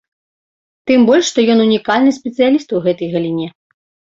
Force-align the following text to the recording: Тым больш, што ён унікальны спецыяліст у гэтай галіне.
Тым 0.91 0.99
больш, 1.09 1.25
што 1.31 1.45
ён 1.55 1.59
унікальны 1.67 2.11
спецыяліст 2.19 2.69
у 2.79 2.83
гэтай 2.89 3.07
галіне. 3.17 3.47